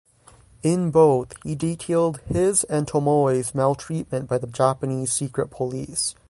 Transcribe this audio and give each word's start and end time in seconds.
In 0.63 0.89
both, 0.89 1.33
he 1.43 1.53
detailed 1.53 2.21
his 2.21 2.63
and 2.63 2.87
Tomoe's 2.87 3.53
maltreatment 3.53 4.27
by 4.27 4.39
the 4.39 4.47
Japanese 4.47 5.13
secret 5.13 5.51
police. 5.51 6.15